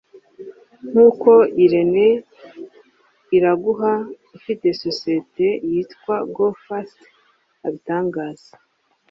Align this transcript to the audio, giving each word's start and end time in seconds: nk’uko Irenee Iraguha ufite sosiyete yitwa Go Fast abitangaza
nk’uko 0.89 1.31
Irenee 1.63 2.15
Iraguha 3.37 3.93
ufite 4.37 4.67
sosiyete 4.83 5.47
yitwa 5.71 6.15
Go 6.35 6.47
Fast 6.63 6.99
abitangaza 7.65 8.51